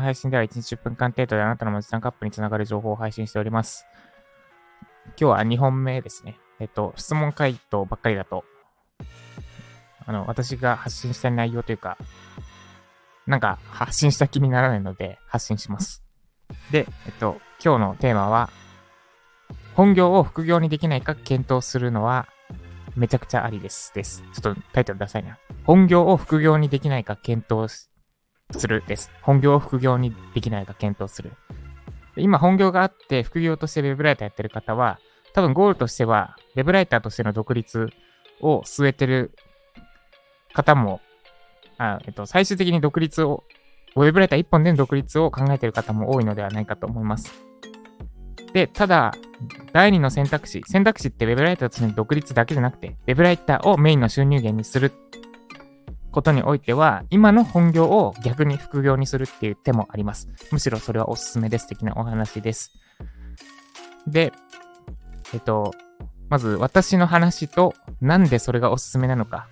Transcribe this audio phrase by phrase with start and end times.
[0.00, 3.86] 配信では1日10分間程度であなたの文字タンカップにつながる情報を配信しております。
[5.08, 6.38] 今日は2本目ですね。
[6.60, 8.44] えっと、質問回答ばっかりだと、
[10.06, 11.98] あの、私が発信した内容というか、
[13.26, 16.02] なんか発信した気にならないので発信します。
[16.70, 18.50] で、えっと、今日のテーマは、
[19.74, 22.26] 本業を副業にできないか検討するのは
[22.96, 23.92] めちゃくちゃありです。
[23.94, 24.24] です。
[24.34, 25.38] ちょっとタイトルダサいな。
[25.64, 27.70] 本業を副業にできないか検討
[28.56, 29.10] するです。
[29.22, 31.32] 本業を副業にできないか検討する。
[32.16, 34.98] 今本業があって副業として web ライターやってる方は、
[35.34, 37.88] 多分ゴールとしては web ライターとしての独立
[38.40, 39.32] を据えてる
[40.52, 41.00] 方も、
[41.76, 43.44] あえっと、最終的に独立を、
[43.96, 47.32] ウェブライター一本での独立を考えてる方も多いのではないかと思います。
[48.52, 49.12] で、ただ、
[49.72, 54.92] 第二の選択肢、選択肢ってウェブライターとしての独立だけじゃなくて、ウェブライターをメインの収入源にする
[56.18, 60.28] ことにおいては、今の本業を逆に副業にするっていう手もあります。
[60.50, 61.68] むしろそれはおすすめです。
[61.68, 62.72] 的なお話です。
[64.04, 64.32] で、
[65.32, 65.72] えっと、
[66.28, 69.46] まず私の話となんでそれがおすすめなのか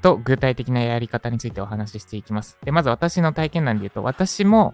[0.00, 2.56] と具体的なやり方についてお話ししていきます。
[2.64, 4.72] で、まず私の体験談で言うと、私も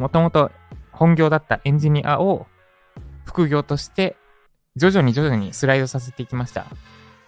[0.00, 0.50] もともと
[0.90, 2.48] 本業だったエンジニアを
[3.24, 4.16] 副業として
[4.74, 6.66] 徐々に徐々にスライドさせていきました。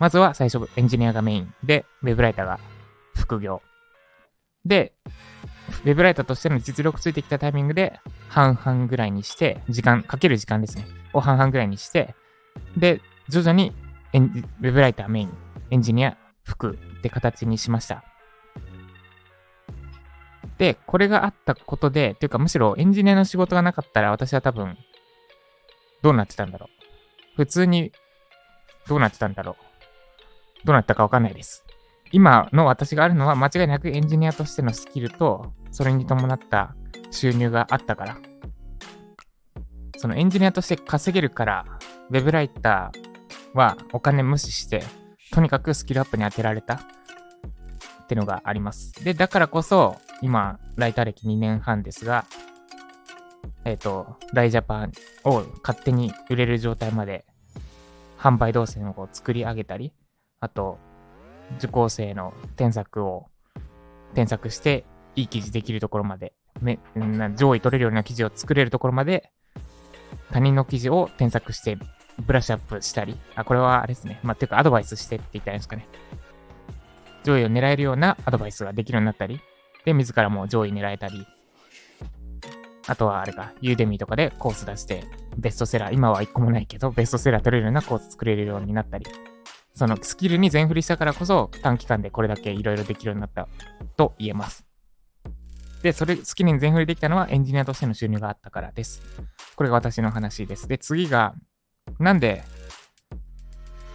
[0.05, 2.60] まずは最初エンジニアがメインで、ウェブライターが
[3.14, 3.62] 副業。
[4.66, 4.92] で、
[5.86, 10.84] ウェブライターとしての実力ついてきたタイミングで半々ぐらいにして、時間、かける時間ですね。
[11.14, 12.14] を半々ぐらいにして、
[12.77, 13.72] で、徐々に
[14.12, 15.32] ウェブライターメイン、
[15.70, 18.05] エンジニア、副って形にしました。
[20.58, 24.77] で、これがあったことで、というかむしろエンジニアの仕事がなかったら私は多分、
[26.02, 27.36] どうなってたんだろう。
[27.36, 27.91] 普通に、
[28.86, 29.73] どうなってたんだろう。
[30.64, 31.64] どうなったかわかんないです。
[32.12, 36.74] 今の私があるのは間違いなくエンジニアとしてのスキルと、それに伴った
[37.10, 38.16] 収入があったから。
[39.96, 41.64] そのエンジニアとして稼げるから、
[42.10, 44.82] ウェブライターはお金無視して、
[45.32, 48.92] とにかくスキルアップに当てられたってのがあります。
[49.04, 52.26] で、だからこそ、今、ライター歴2年半ですが、
[53.64, 54.92] えっ、ー、と、ライジャパン
[55.24, 57.24] を勝手に売れる状態まで
[58.19, 59.92] 販売動線を作り上げたり、
[60.44, 60.78] あと、
[61.56, 63.28] 受講生の添削を
[64.15, 64.84] 添削して、
[65.16, 66.34] いい記事できるところまで、
[67.34, 69.31] 上位取れるような記事を作れるところまで、
[70.33, 71.78] 他人の記事を添削して、
[72.27, 74.21] ブラッシュアップしたり、あ、これはあれですね。
[74.22, 75.88] まあ、ていうかアドバイスしてって言ったらいいんですかね。
[77.22, 79.41] 上位を狙えるようなアドバイスができるようになったり、
[79.87, 81.27] で、自らも上位狙えたり、
[82.87, 85.04] あとはあれか、ユーデミーとかでコース出して、
[85.38, 89.06] ベストセラー、今は一個もないけど、ベストセラー取れるようなコース作れるようになったり、
[89.74, 93.48] そのスキルに全振りしたからこそ短期間でこれだけいろいろできるようになった
[93.96, 94.64] と言えます。
[95.82, 99.02] で、それ、スキルに全振りできたのはエンジニアとしての収入があったからです。
[99.54, 100.66] これが私の話です。
[100.66, 101.34] で、次が、
[101.98, 102.42] なんで、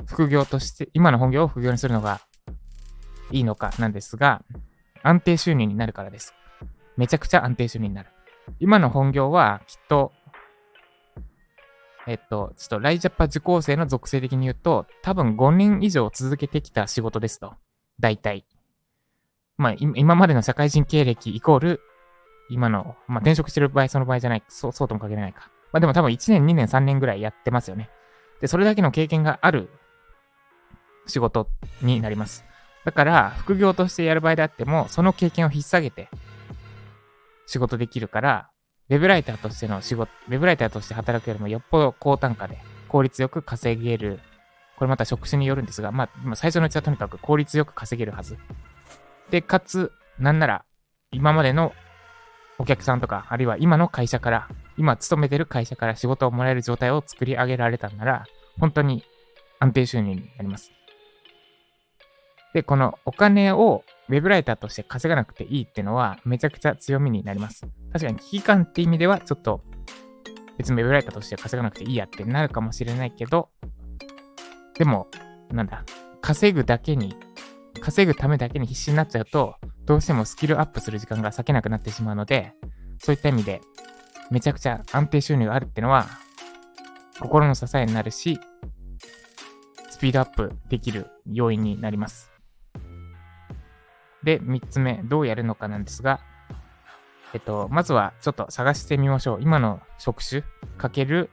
[0.05, 2.21] 副業として、今の本業を副業にするのが
[3.31, 4.43] いいのかなんですが、
[5.01, 6.35] 安定収入になるからです。
[6.95, 8.09] めちゃくちゃ安定収入になる。
[8.59, 10.11] 今の本業はきっと、
[12.09, 17.53] えっと、ちょっとライジャパ受講生の属性的に言うと、多分5年以上続けてきた仕事ですと。
[17.99, 18.45] 大体。
[19.57, 21.81] まあ、今までの社会人経歴イコール、
[22.49, 25.51] 今の、まあ、転職してる場合、その場合じゃない、そう、そうとも限らないか。
[25.71, 27.91] まあでも多分1年、2年、3年ぐらいやってますよね。
[28.41, 29.69] で、それだけの経験がある
[31.05, 31.47] 仕事
[31.83, 32.43] になります。
[32.85, 36.09] だから、副業としてやる場合であっても、その経験を引っ提げて
[37.45, 38.48] 仕事できるから、
[38.89, 42.57] ウェブライターとしての仕事、ウェブライターとして働くよりもよっぽど高単価で
[42.87, 44.19] 効率よく稼げる。
[44.77, 48.37] これまた職種によるんですが、まあ、最初のうちはとにかく効率よく稼げるはず。
[49.29, 50.65] で、かつ、なんなら、
[51.11, 51.73] 今までの
[52.57, 58.25] お客さんとか、あるいは今の会社から、今勤めてる会社から仕事をもらえる状態を作り上げられたんなら、
[58.59, 59.03] 本当に
[59.59, 60.71] 安定収入になります。
[62.53, 67.67] で、このお金をウェブライターとして稼がなくていいっていうのはめちゃくちゃ強みになります。
[67.93, 69.61] 確かに危機感って意味ではちょっと
[70.59, 73.49] 別にウェブライターとして稼がなくていいやってなるかもしれないけど、
[74.77, 75.07] でも、
[75.51, 75.85] なんだ、
[76.21, 77.15] 稼ぐだけに、
[77.81, 82.53] 稼ぐためだけに必死になっちゃうと、どうしてもスキルアップする時間が割けなくなってしまうので、
[82.97, 83.61] そういった意味で、
[84.31, 86.07] めちゃくちゃ安定収入があるってのは、
[87.21, 88.37] 心の支えになるし、
[89.89, 92.31] スピードアップできる要因になります。
[94.23, 96.19] で、3つ目、どうやるのかなんですが、
[97.33, 99.41] えっと、まずはちょっと探してみましょう。
[99.41, 100.43] 今の職種
[100.77, 101.29] かける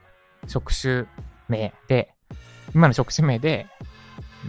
[0.47, 1.05] 職種
[1.49, 2.13] 名で、
[2.75, 3.67] 今の職種名で、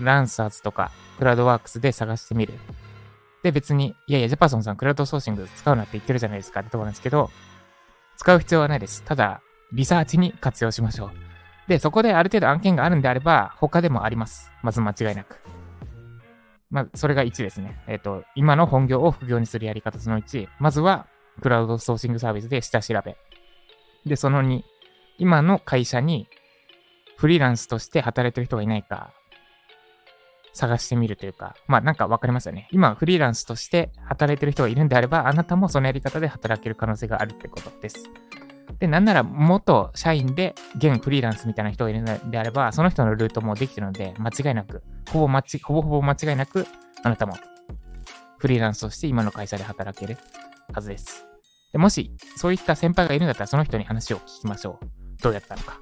[0.01, 2.55] ランサーズとかクラウドワークスで探してみる。
[3.43, 7.31] で、別に、いやいや、ジャパソンさんクラウドソーシング使うなって言ってるじゃないですかってとこなんですけど、
[8.17, 9.03] 使う必要はないです。
[9.05, 9.41] ただ、
[9.73, 11.11] リサーチに活用しましょう。
[11.69, 14.51] で、そこである程度案件があるんであれば、他でもあります。
[14.63, 15.39] まず間違いなく。
[16.71, 17.83] まあ、それが1ですね。
[17.87, 20.49] えっ、ー、と、今の本業を副業にするやり方その1。
[20.59, 21.07] まずは、
[21.41, 23.17] クラウドソーシングサービスで下調べ。
[24.05, 24.63] で、その2。
[25.19, 26.29] 今の会社に
[27.17, 29.13] フリーランスとして働いてる人がいないか、
[30.53, 32.69] 探してみるというか、まあなんかわかりますよね。
[32.71, 38.05] 今フリーランスとして働いてる人がいるんであれば、あなたもそのやり方で働ける可能性があるってことです。
[38.79, 46.67] で、なんなら元社員で現フリーランスみたいな人がいるのであれば、その人のルートもできてるので、間違いなく、ほぼ間ち、ほぼほぼ間違いなく、
[47.03, 47.37] あなたも
[48.39, 50.17] フリーランスとして今の会社で働ける
[50.73, 51.27] はずです。
[51.73, 54.87] でもし、そういった先輩がいるんだったら、その人に話を聞きましょう。
[55.23, 55.79] どうやったのか。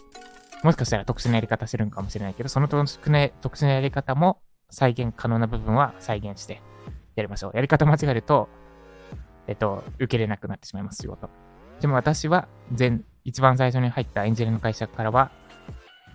[0.62, 4.40] もしかしたら特殊なやり方してるのかもしれないけど、その特殊な特殊なやり方も
[4.70, 6.62] 再現可能な部分は再現して
[7.14, 7.52] やりましょう。
[7.54, 8.48] やり方間違えると、
[9.46, 11.28] えっと、受けれなくなってしまいます、仕事。
[11.81, 15.31] でも私は、全、一番最初に入ったエンジニアの会社からは、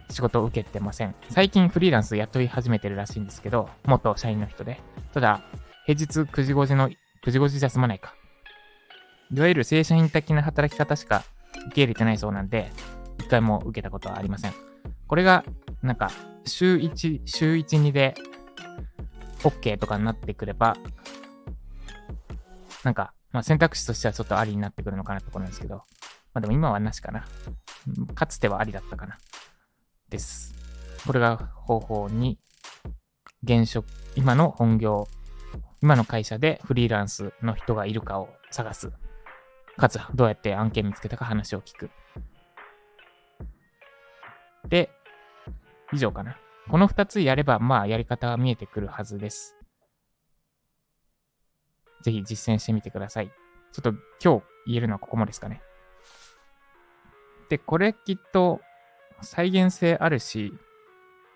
[0.09, 1.15] 仕事を受けてません。
[1.29, 4.79] 最近フリーランス雇い始めてるらしいんですけど、元社員の人で。
[5.13, 5.41] ただ、
[5.85, 6.95] 平日9時5時の、9
[7.31, 8.15] 時5時じゃ済まないか。
[9.33, 11.23] いわゆる正社員的な働き方しか
[11.67, 12.71] 受け入れてないそうなんで、
[13.19, 14.53] 一回も受けたことはありません。
[15.07, 15.45] これが、
[15.81, 16.11] なんか、
[16.45, 18.15] 週1、週1、2で
[19.43, 20.75] OK とかになってくれば、
[22.83, 25.83] なんか、まあ選択肢としてはちょっとありになってくるのかなってところなんですけど、ま
[26.35, 27.25] あでも今はなしかな。
[28.15, 29.17] かつてはありだったかな。
[30.09, 30.53] です。
[31.05, 32.37] これが方法に、
[33.43, 35.07] 現職、今の本業、
[35.81, 38.91] 今の会社でフリーランスの人がいるかを探す。
[39.77, 41.89] かつ、どうやって案件見つけたか話を聞く。
[44.67, 44.91] で、
[45.91, 46.37] 以上かな。
[46.69, 49.57] この2つやれば、まあ、やり方は見えてくるはずです。
[52.01, 53.31] ぜひ実践してみてください。
[53.71, 53.93] ちょっと
[54.23, 55.61] 今日言えるのはここまですかね。
[57.49, 58.61] で、これきっと
[59.21, 60.53] 再現性あるし、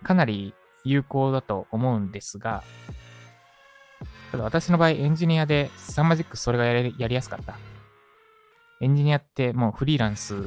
[0.02, 0.54] かなり
[0.84, 2.62] 有効だと思うんですが、
[4.32, 7.56] ただ私の場合エンジニアでサンマジックそれがやりやりやすかった。
[8.80, 10.38] エンジニアってもうフリーランスっ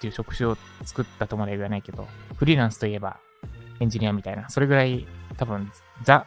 [0.00, 2.06] ていう職種を作ったとまで言わないけど、
[2.36, 3.18] フリーランスといえば
[3.80, 5.06] エンジニアみたいな、それぐらい
[5.36, 5.70] 多分
[6.02, 6.26] ザ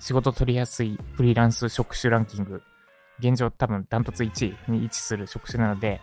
[0.00, 2.62] 仕事取りやすいフリーランス職種ランキング、
[3.18, 6.00] 現状多分ダントツ1位に位置する職種なので、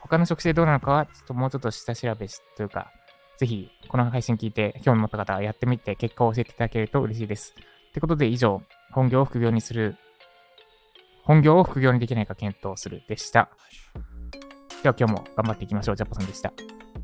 [0.00, 2.90] 他の職種でどうなのかは、ちょっともうちょっと下調べし、というか、
[3.38, 7.54] ぜひ、この配信聞いて興味持った方はやってみて結果を教えていただけると嬉しいです。
[7.90, 9.96] ってことで以上、本業を副業にする、
[11.24, 13.50] 本業を副業にできないか検討するでした。
[14.82, 15.96] では今日も頑張っていきましょう。
[15.96, 16.52] ジャパさんでした。